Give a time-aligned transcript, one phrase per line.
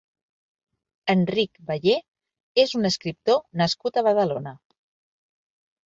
[1.15, 1.95] Enric Bayé
[2.65, 4.59] és un escriptor nascut a Badalona.